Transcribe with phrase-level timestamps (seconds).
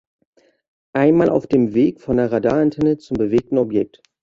[0.93, 4.01] Einmal auf dem Weg von der Radarantenne zum bewegten Objekt.